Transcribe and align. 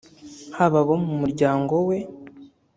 haba 0.57 0.77
abo 0.83 0.93
mu 1.05 1.13
muryango 1.21 1.75
we 1.87 1.97